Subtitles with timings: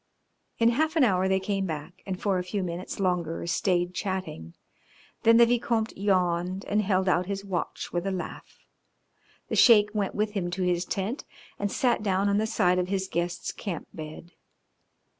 [0.57, 4.55] In half an hour they came back, and for a few minutes longer stayed chatting,
[5.21, 8.57] then the Vicomte yawned and held out his watch with a laugh.
[9.49, 11.23] The Sheik went with him to his tent
[11.59, 14.31] and sat down on the side of his guest's camp bed.